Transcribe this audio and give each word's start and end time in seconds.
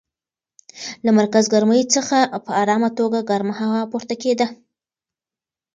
له 1.05 1.11
مرکز 1.19 1.45
ګرمۍ 1.53 1.81
څخه 1.95 2.17
په 2.45 2.51
ارامه 2.61 2.89
توګه 2.99 3.19
ګرمه 3.29 3.53
هوا 3.61 3.81
پورته 3.91 4.15
کېده. 4.21 4.47